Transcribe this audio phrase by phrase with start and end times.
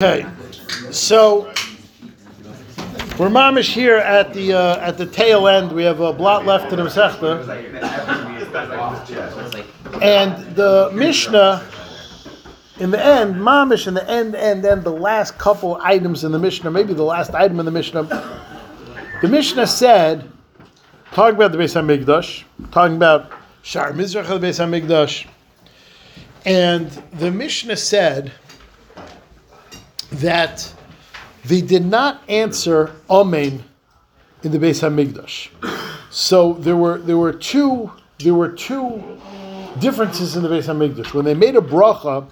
[0.00, 0.24] Okay,
[0.92, 1.52] so
[3.18, 5.72] we're mamish here at the uh, at the tail end.
[5.72, 7.42] We have a blot left in the Masechta,
[10.00, 11.66] and the Mishnah
[12.78, 16.38] in the end, mamish in the end, and then the last couple items in the
[16.38, 18.04] Mishnah, maybe the last item in the Mishnah.
[19.20, 20.30] The Mishnah said,
[21.10, 25.26] talking about the Beis Hamikdash, talking about Shar Mizrach of the Beis Hamikdash,
[26.44, 28.30] and the Mishnah said
[30.18, 30.72] that
[31.44, 33.64] they did not answer Amen
[34.42, 35.48] in the Beis Hamikdash.
[36.10, 39.02] So there were there were two there were two
[39.78, 41.14] differences in the Beis Hamikdash.
[41.14, 42.28] When they made a bracha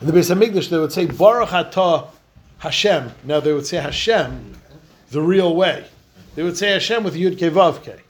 [0.00, 2.08] in the Beis Hamikdash, they would say Baruch Atah
[2.58, 3.12] Hashem.
[3.24, 4.54] Now they would say Hashem
[5.10, 5.84] the real way.
[6.34, 8.00] They would say Hashem with Yud Ke Vav Ke.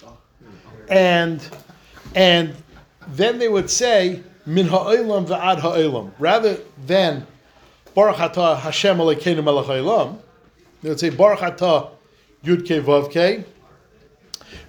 [0.89, 1.47] And
[2.15, 2.55] and
[3.09, 7.27] then they would say Min Ha'olam Va'ad Ha'olam rather than
[7.95, 10.19] Baruch Atah Hashem Elokeinu Melech Haolam.
[10.83, 11.91] They would say Baruch Atah
[12.45, 13.45] Yud Ke Vav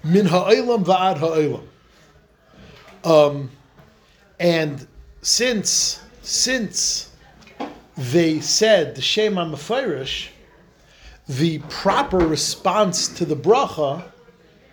[0.04, 1.64] Min Ha'olam Va'ad Ha'olam.
[3.04, 3.52] Um,
[4.40, 4.88] and
[5.22, 7.12] since since
[7.98, 10.30] they said the Shema Mefirish,
[11.28, 14.04] the proper response to the bracha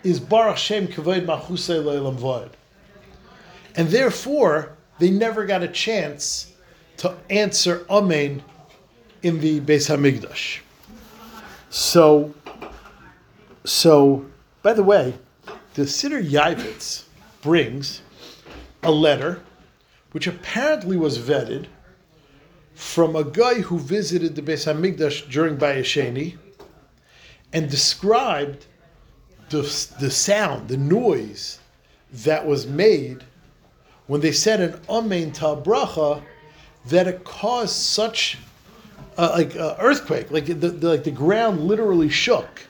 [0.02, 2.50] is Baruch Shem Kavod Machusei Leilam Vod.
[3.76, 6.52] And therefore, they never got a chance
[6.98, 8.42] to answer Amen
[9.22, 10.60] in the Beis Hamikdash.
[11.70, 12.34] So,
[13.64, 14.26] so
[14.62, 15.14] by the way,
[15.74, 17.04] the Siddur Yavitz
[17.42, 18.02] brings
[18.82, 19.40] a letter
[20.12, 21.66] which apparently was vetted
[22.74, 26.36] from a guy who visited the Beis Hamikdash during Bayesheni
[27.52, 28.66] and described
[29.50, 29.62] the,
[30.00, 31.58] the sound, the noise
[32.12, 33.24] that was made
[34.06, 36.22] when they said an Amen to bracha
[36.86, 38.38] that it caused such
[39.16, 42.66] uh, like uh, earthquake, like the, the, like the ground literally shook,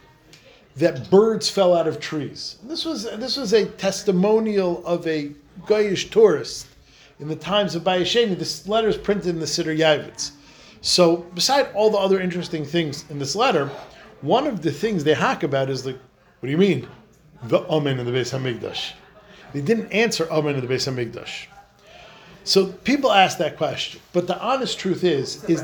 [0.77, 2.57] that birds fell out of trees.
[2.65, 5.33] This was this was a testimonial of a
[5.67, 6.69] Goyish tourist
[7.21, 8.39] in the times of Bayesheni.
[8.39, 10.33] This letter is printed in the Siddur Yavitz.
[10.81, 13.69] So, beside all the other interesting things in this letter,
[14.21, 15.99] one of the things they hack about is like,
[16.41, 16.89] what do you mean,
[17.45, 18.93] the Amen in the Beis Hamikdash?
[19.53, 21.47] They didn't answer Amen in the Beis Hamikdash.
[22.49, 25.63] So people ask that question, but the honest truth is, is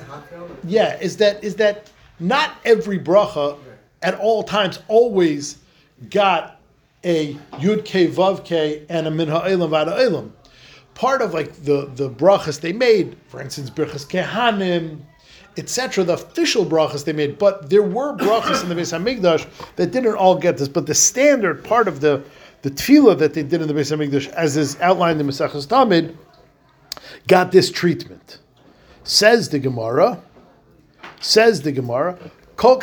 [0.65, 1.91] yeah, is that is that
[2.21, 3.57] not every bracha
[4.03, 5.57] at all times always
[6.11, 6.61] got
[7.03, 10.31] a yud ke vav ke and a min ha'elam v'ad ha'elam.
[10.95, 15.01] Part of like the the brachas they made, for instance, brachas kehanim,
[15.57, 16.05] etc.
[16.05, 19.47] The official brachas they made, but there were brachas in the Beis Hamikdash
[19.77, 20.69] that didn't all get this.
[20.69, 22.23] But the standard part of the
[22.61, 26.15] the tefillah that they did in the Beis Hamikdash, as is outlined in Maseches Tamid,
[27.27, 28.39] got this treatment.
[29.05, 30.21] Says the Gemara,
[31.21, 32.19] says the Gemara.
[32.57, 32.77] We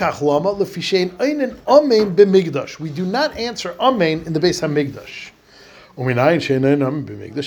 [2.89, 5.31] do not answer amen in the Beis Hamikdash.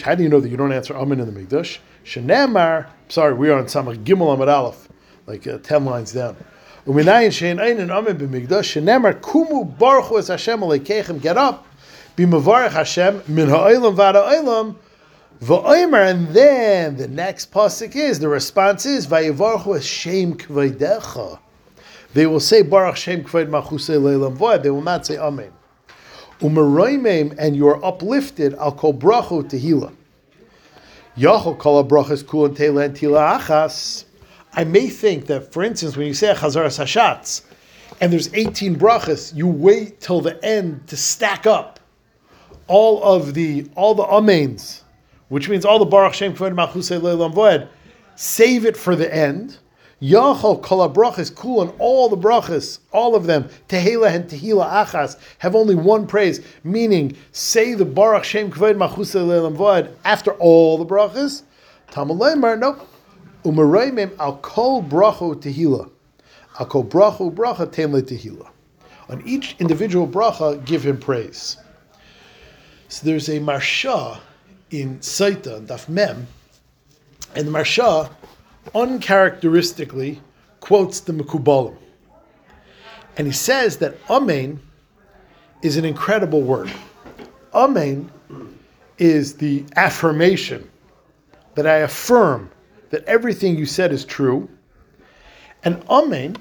[0.02, 1.78] How do you know that you don't answer amen in the Migdash?
[3.08, 4.88] Sorry, we are on Samach Gimel Amad Aleph,
[5.26, 6.36] like uh, ten lines down.
[6.86, 10.60] Shenemar kumu baruch Hashem.
[11.20, 11.66] Get up,
[12.16, 14.76] be mavarech Hashem min ha'olam v'ad ha'olam.
[15.40, 20.38] And then the next pasuk is the response is Vayivarchu Hashem.
[22.14, 24.62] They will say Baruch Shem Kvod Machusei Leilam Void.
[24.62, 25.52] They will not say Amen.
[26.40, 28.54] Umeroimim, and you are uplifted.
[28.54, 29.92] I'll call bracho tehila.
[31.16, 34.04] Yachol kol brachas tila achas.
[34.52, 37.42] I may think that, for instance, when you say chazar hashatz,
[38.00, 41.80] and there's 18 brachas, you wait till the end to stack up
[42.66, 44.83] all of the all the amens
[45.28, 47.68] which means all the Baruch Shem Kvod Machusei Leilam Voed,
[48.16, 49.58] save it for the end.
[50.02, 55.16] Yachol kol brachas cool and all the brachas, all of them, tehila and tehila achas,
[55.38, 60.76] have only one praise, meaning say the Baruch Shem Kvod Machusei Leilam Voed after all
[60.76, 61.42] the brachas.
[61.90, 62.86] Tamaleimer, nope.
[63.44, 65.90] Umareimim al kol bracho tehila.
[66.58, 68.48] Al kol bracho bracha temle tehila.
[69.08, 71.56] On each individual bracha, give him praise.
[72.88, 74.18] So there's a Maharsha
[74.70, 76.26] in Saita, Daf Mem,
[77.34, 78.10] and the Maharsha
[78.74, 80.20] uncharacteristically
[80.60, 81.76] quotes the Mekubalim.
[83.16, 84.60] And he says that Amen
[85.62, 86.70] is an incredible word.
[87.52, 88.10] Amen
[88.98, 90.68] is the affirmation
[91.54, 92.50] that I affirm
[92.90, 94.48] that everything you said is true.
[95.62, 96.36] And Amen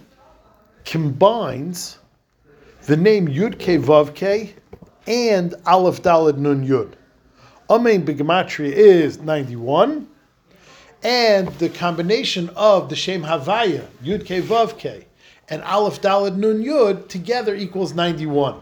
[0.86, 2.00] combines
[2.86, 4.56] the name Yud Ke Vav Ke
[5.08, 6.94] and Aleph Dalad Nun Yud.
[7.74, 10.08] Amen Bigamatria is 91,
[11.02, 15.08] and the combination of the Shem Havaya, Yud Ke Vav Ke,
[15.50, 18.60] and Aleph Dalad Nun Yud together equals 91.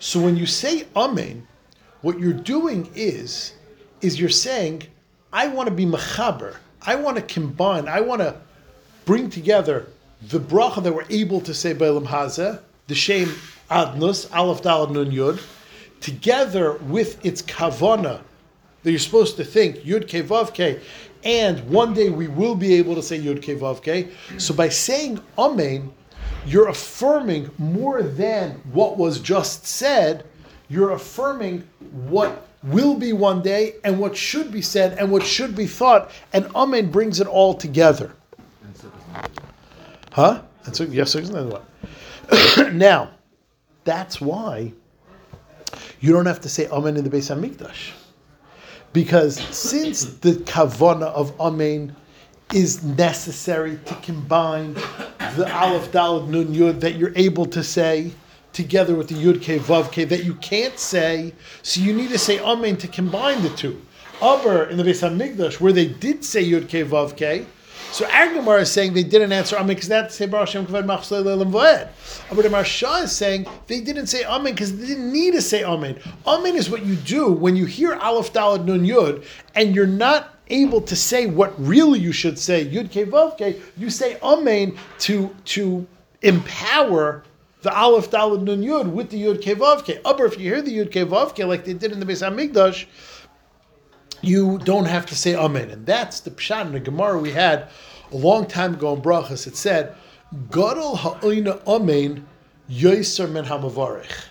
[0.00, 1.46] So when you say Amen,
[2.00, 3.52] what you're doing is,
[4.00, 4.82] is you're saying,
[5.32, 6.56] I want to be Mechaber.
[6.82, 8.34] I want to combine, I want to
[9.04, 9.86] bring together
[10.22, 13.28] the bracha that we're able to say Bailam Hazeh, the Shem
[13.70, 15.40] Adnus, Aleph Dalad Nun Yud,
[16.00, 18.20] together with its kavana
[18.82, 20.80] that you're supposed to think Yud Ke Vav Ke,
[21.24, 24.10] and one day we will be able to say Yud Ke Vav Ke.
[24.40, 25.92] So by saying Amen,
[26.46, 30.24] you're affirming more than what was just said.
[30.68, 35.56] You're affirming what will be one day and what should be said and what should
[35.56, 38.12] be thought, and Amen brings it all together.
[40.12, 40.42] Huh?
[40.64, 41.64] That's a, yes, what?
[42.72, 43.10] now,
[43.84, 44.72] that's why
[46.00, 47.92] you don't have to say Amen in the Beis Hamikdash.
[48.92, 51.94] Because since the kavana of Amen
[52.54, 54.74] is necessary to combine
[55.36, 58.12] the Aleph Dalad Nun Yud that you're able to say
[58.52, 62.18] together with the Yud Ke Vav Ke that you can't say, so you need to
[62.18, 63.80] say Amen to combine the two.
[64.20, 67.46] Aber in the Beis Hamikdash, where they did say Yud Ke Vav Ke,
[67.92, 71.22] so Agamar is saying they didn't answer Amen because that's say Baruch Hashem Kavod Machzor
[71.24, 71.88] Lelam Voed.
[72.28, 75.98] The Maharsha is saying they didn't say Amen because they didn't need to say Amen.
[76.26, 79.24] Amen is what you do when you hear Aleph Dalad Nun Yud
[79.54, 83.60] and you're not able to say what really you should say Yud Ke Vav Ke.
[83.76, 85.86] You say Amen to to
[86.22, 87.24] empower
[87.62, 90.00] the Aleph Dalad Nun Yud with the Yud Ke Vav Ke.
[90.04, 92.22] Aber if you hear the Yud Ke Vav Ke like they did in the Beis
[92.22, 92.86] Hamikdash
[94.20, 95.70] you don't have to say Amen.
[95.70, 97.68] And that's the Pshat in the Gemara we had
[98.12, 99.46] a long time ago in Brachas.
[99.46, 99.94] It said,
[100.50, 102.26] Gadol ha'oina Amen
[102.70, 104.26] yoiser men ha'mavarech.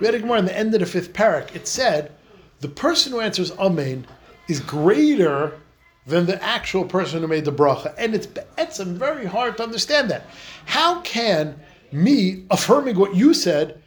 [0.00, 1.54] We had a Gemara in the end of the fifth parak.
[1.54, 2.12] It said,
[2.60, 4.06] the person who answers Amen
[4.48, 5.58] is greater
[6.06, 7.94] than the actual person who made the bracha.
[7.96, 8.28] And it's,
[8.58, 10.26] it's very hard to understand that.
[10.64, 11.58] How can
[11.92, 13.80] me affirming what you said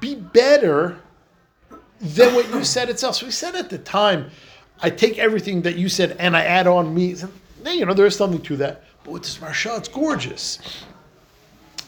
[0.00, 0.98] be better
[2.00, 3.16] than what you said itself?
[3.16, 4.30] So we said at the time,
[4.82, 7.14] I take everything that you said and I add on me.
[7.64, 8.82] You know, there is something to that.
[9.04, 10.58] But with this Maharsha, it's gorgeous.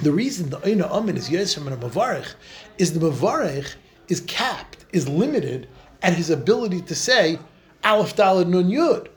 [0.01, 2.35] The reason the Aina Amin is Yisram and a Mavarech
[2.79, 3.75] is the Mavarech
[4.09, 5.69] is capped, is limited
[6.03, 7.39] at his ability to say
[7.83, 9.09] Aleph Dalad Nun Yud.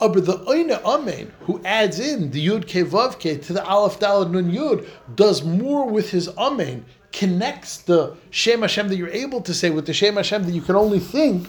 [0.00, 3.64] Uh, but the Oina Amen, who adds in the Yud Ke Vav Ke to the
[3.64, 9.08] Aleph Dalad Nun Yud, does more with his Amen, connects the Shem Hashem that you're
[9.08, 11.48] able to say with the Shem Hashem that you can only think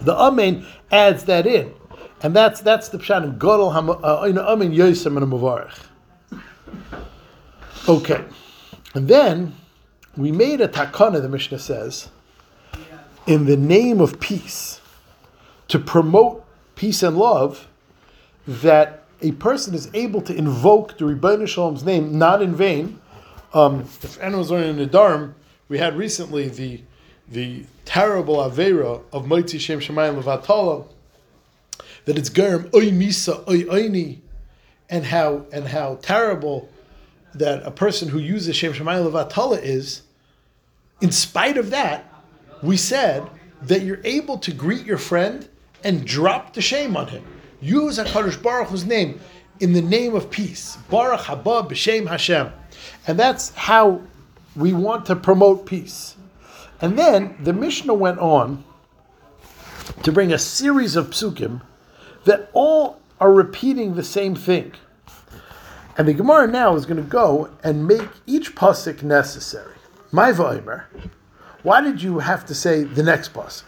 [0.00, 1.72] the Amen adds that in.
[2.22, 5.78] And that's that's the pshat in uh, Amen Yosem and Mavarech.
[7.88, 8.24] Okay.
[8.94, 9.54] And then
[10.16, 12.08] we made a takana, the Mishnah says,
[13.26, 14.80] in the name of peace,
[15.68, 16.44] to promote
[16.74, 17.68] peace and love,
[18.46, 23.00] that a person is able to invoke the Ribbono Shel Olam's name not in vain.
[23.52, 25.34] Um, if anyone's learning in the Dharm,
[25.68, 26.82] we had recently the
[27.28, 30.86] the terrible avera of Moitzi Shem Shemayim Levatala,
[32.04, 34.18] that it's Germ Oy Misa Oy Oini,
[34.88, 36.68] and how and how terrible
[37.34, 40.02] that a person who uses Shem Shemayim Levatala is.
[41.00, 42.10] In spite of that,
[42.62, 43.28] we said
[43.62, 45.48] that you're able to greet your friend
[45.84, 47.24] and drop the shame on him.
[47.60, 49.20] Use Hakadosh Baruch Hu's name
[49.60, 50.76] in the name of peace.
[50.90, 52.50] Baruch haba b'shem Hashem,
[53.06, 54.02] and that's how
[54.54, 56.16] we want to promote peace.
[56.80, 58.64] And then the Mishnah went on
[60.02, 61.62] to bring a series of psukim
[62.24, 64.72] that all are repeating the same thing.
[65.96, 69.74] And the Gemara now is going to go and make each pasuk necessary.
[70.12, 70.84] My vaymer,
[71.62, 73.64] why did you have to say the next pasuk?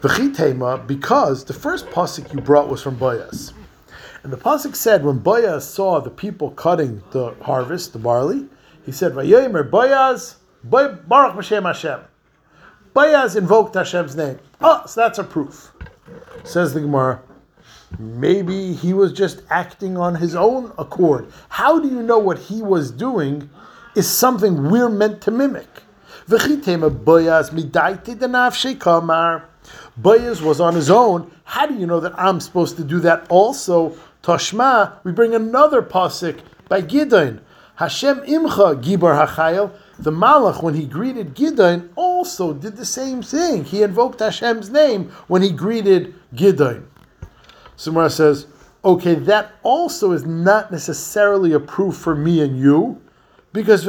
[0.00, 3.52] Because the first pasuk you brought was from Boaz.
[4.22, 8.48] And the pasuk said, when Boaz saw the people cutting the harvest, the barley,
[8.84, 12.00] he said, Vayomer Boaz, Baruch B'Shem Hashem.
[12.94, 14.38] Boaz invoked Hashem's name.
[14.60, 15.72] Oh, so that's a proof.
[16.44, 17.20] Says the Gemara.
[17.98, 21.32] Maybe he was just acting on his own accord.
[21.48, 23.48] How do you know what he was doing
[23.94, 25.68] is something we're meant to mimic?
[29.96, 31.30] Boaz was on his own.
[31.44, 33.96] How do you know that I'm supposed to do that also?
[34.22, 37.40] Toshma, we bring another pasuk by Gideon.
[37.76, 39.72] Hashem imcha gibar hachayil.
[39.98, 43.64] The Malach, when he greeted Gideon, also did the same thing.
[43.64, 46.88] He invoked Hashem's name when he greeted Gideon.
[47.76, 48.46] Samara says,
[48.84, 53.00] okay, that also is not necessarily a proof for me and you,
[53.52, 53.84] because.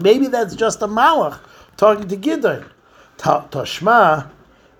[0.00, 1.38] Maybe that's just a Malach
[1.76, 2.64] talking to Gideon.
[3.16, 4.30] Tashma,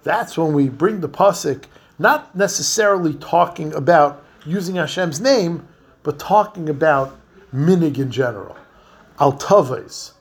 [0.02, 1.64] that's when we bring the pasuk,
[1.98, 5.66] not necessarily talking about using Hashem's name,
[6.02, 7.18] but talking about
[7.52, 8.56] minig in general.
[9.20, 10.12] Al taves,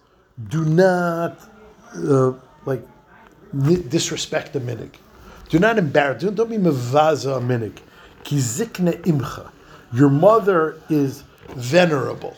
[0.49, 1.39] do not
[1.95, 2.33] uh,
[2.65, 2.85] like
[3.89, 4.93] disrespect the minig.
[5.49, 6.23] Do not embarrass.
[6.23, 7.79] Don't, don't be mevaza a minig.
[8.23, 9.49] Kizikne imcha.
[9.93, 12.35] Your mother is venerable.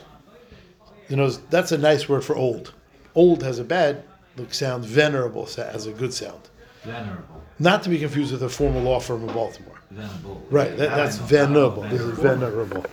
[1.08, 2.74] You know that's a nice word for old.
[3.16, 4.04] Old has a bad
[4.38, 4.86] look sound.
[4.86, 6.42] Venerable has a good sound.
[6.84, 7.42] Venerable.
[7.58, 9.80] Not to be confused with a former law firm in Baltimore.
[9.92, 10.42] Venable.
[10.50, 11.84] Right, that, that's venerable.
[11.84, 12.86] This is venerable.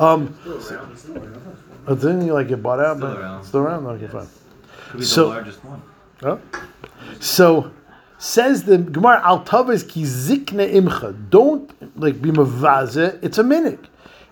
[0.00, 0.38] Um,
[1.88, 2.96] didn't you like get bought out?
[2.98, 3.44] Still but around.
[3.44, 3.86] Still around?
[3.86, 4.28] Okay, fine.
[4.90, 5.82] Could be So- the largest one.
[6.22, 6.36] Huh?
[7.20, 7.70] So
[8.18, 11.14] says the Gemara Al Tavis ki zikne imcha.
[11.30, 13.18] Don't like be mavaze.
[13.22, 13.86] It's a minik,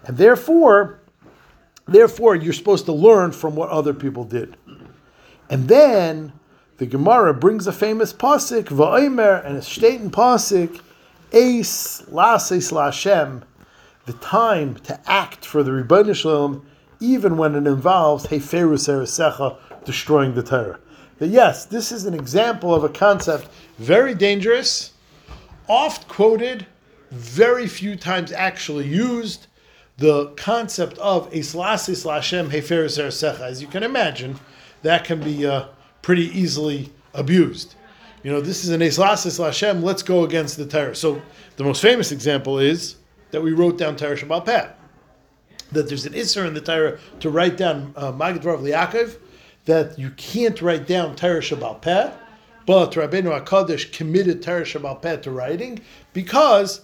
[0.04, 0.98] and therefore,
[1.86, 4.56] therefore you're supposed to learn from what other people did.
[5.48, 6.32] And then
[6.78, 10.80] the Gemara brings a famous pasuk va'omer and a state in pasuk
[11.32, 13.42] eis laseis lashem,
[14.06, 16.64] the time to act for the Ribbono Shel Olam,
[17.00, 20.78] even when it involves heferus eresecha, destroying the Torah.
[21.18, 23.48] That yes, this is an example of a concept
[23.78, 24.92] very dangerous,
[25.68, 26.66] oft quoted,
[27.10, 29.46] very few times actually used.
[29.98, 34.38] The concept of Islasis Lashem Heferes Eresecha, as you can imagine,
[34.82, 35.66] that can be uh,
[36.02, 37.74] pretty easily abused.
[38.22, 40.94] You know, this is an Islasis Lashem, let's go against the Torah.
[40.94, 41.22] So
[41.56, 42.96] the most famous example is
[43.30, 44.68] that we wrote down Torah Sheb'al Peh
[45.72, 48.62] that there's an Isser in the Torah to write down uh, Magid Rav
[49.64, 52.10] that you can't write down Torah Shabbal Peh,
[52.66, 55.80] but Rabbeinu HaKadosh committed Torah Shabbal Peh to writing
[56.12, 56.82] because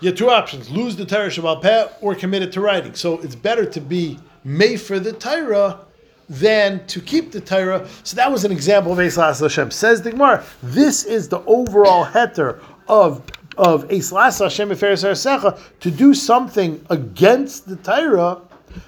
[0.00, 2.94] you have two options, lose the Torah Shabbal Peh or commit it to writing.
[2.94, 5.80] So it's better to be made for the Torah
[6.28, 7.88] than to keep the Torah.
[8.02, 9.70] So that was an example of Eis Hashem.
[9.70, 13.22] Says the Gemara, this is the overall heter of
[13.56, 18.40] of to do something against the Torah,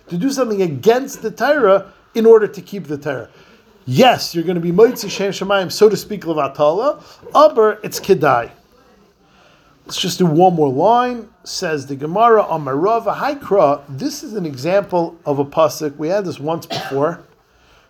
[0.09, 3.31] to do something against the Torah in order to keep the Torah.
[3.87, 7.03] Yes, you're going to be Moitzi Shem Shemayim, so to speak, Levatala,
[7.35, 8.51] aber it's Kedai.
[9.87, 11.31] Let's just do one more line.
[11.45, 13.85] Says the Gemara on Marava Haikra.
[13.89, 15.97] This is an example of a pasuk.
[15.97, 17.25] We had this once before.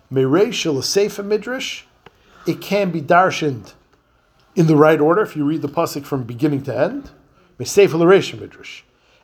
[0.09, 1.83] Mereishel a Sefer Midrash.
[2.47, 3.73] It can be darshaned
[4.59, 7.11] in the right order if you read the pasuk from beginning to end.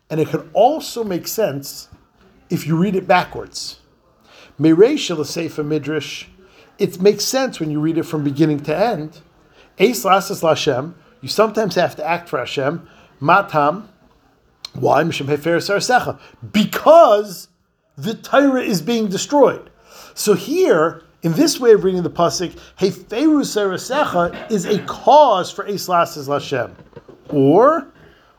[0.09, 1.89] And it can also make sense
[2.49, 3.81] if you read it backwards.
[4.57, 5.11] Midrash.
[6.77, 9.19] It makes sense when you read it from beginning to end.
[9.77, 10.05] Eis.
[10.05, 12.87] You sometimes have to act for Hashem.
[13.19, 13.89] Matam.
[14.73, 15.03] Why?
[15.03, 15.67] Because
[17.97, 19.69] the Torah is being destroyed.
[20.13, 25.65] So here, in this way of reading the pasuk, Heferu Sarasecha is a cause for
[25.65, 26.71] Eis Lasas Lashem.
[27.29, 27.87] Or,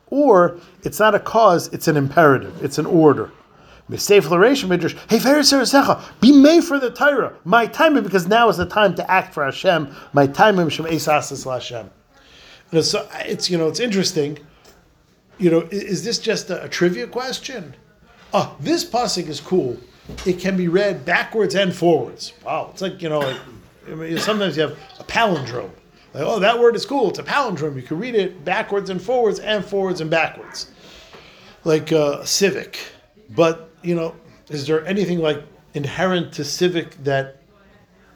[0.07, 2.63] or it's not a cause; it's an imperative.
[2.65, 3.33] It's an order.
[3.89, 7.35] L'Reish Midrash, Sarasecha, be made for the Torah.
[7.45, 9.93] My time, because now is the time to act for Hashem.
[10.13, 11.89] My time, is Eis Lasas Lashem.
[12.85, 14.39] So it's you know it's interesting.
[15.39, 17.75] You know, i- is this just a, a trivia question?
[18.33, 19.77] Oh, this pasuk is cool.
[20.25, 22.33] It can be read backwards and forwards.
[22.45, 23.37] Wow, it's like you know, like
[23.91, 25.71] I mean, sometimes you have a palindrome.
[26.15, 27.11] Like, oh, that word is cool.
[27.11, 27.77] It's a palindrome.
[27.77, 30.71] You can read it backwards and forwards, and forwards and backwards,
[31.65, 32.79] like uh, civic.
[33.31, 34.15] But you know,
[34.49, 35.43] is there anything like
[35.75, 37.43] inherent to civic that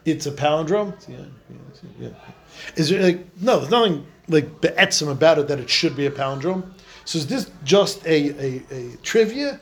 [0.05, 0.95] it's a palindrome?
[1.09, 2.09] Yeah, yeah, yeah.
[2.77, 3.59] Is there like no?
[3.59, 6.71] There's nothing like be'etzim about it that it should be a palindrome.
[7.05, 9.59] So is this just a, a, a trivia,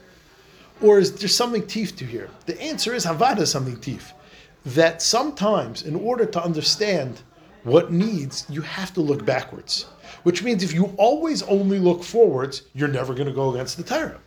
[0.81, 2.31] or is there something teeth to here?
[2.47, 4.13] The answer is havada something teeth.
[4.67, 7.23] That sometimes, in order to understand
[7.65, 9.87] what needs, you have to look backwards.
[10.23, 13.83] Which means if you always only look forwards, you're never going to go against the
[13.83, 14.19] Torah.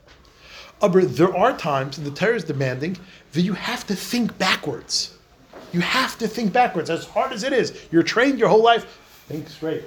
[0.81, 2.97] Aber there are times, and the Torah is demanding,
[3.33, 5.17] that you have to think backwards.
[5.73, 7.87] You have to think backwards, as hard as it is.
[7.91, 8.85] You're trained your whole life.
[9.27, 9.83] Think straight.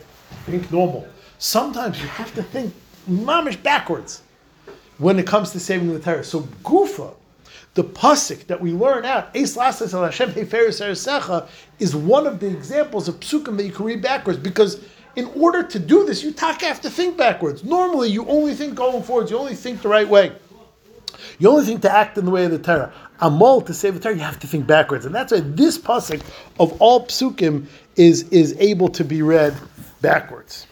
[0.46, 1.06] Think normal.
[1.38, 2.72] Sometimes you have to think
[3.08, 4.22] mamish backwards
[4.98, 6.24] when it comes to saving the Torah.
[6.24, 7.14] So Gufa,
[7.74, 9.72] the pasuk that we learn out, is one
[12.26, 14.80] of the examples of psukim that you can read backwards because
[15.16, 17.64] in order to do this, you tak have to think backwards.
[17.64, 19.30] Normally, you only think going forwards.
[19.30, 20.32] You only think the right way.
[21.38, 22.92] You only think to act in the way of the Torah.
[23.20, 26.20] Amol to save the Torah, you have to think backwards, and that's why this pasuk
[26.58, 29.54] of all psukim is is able to be read
[30.00, 30.66] backwards.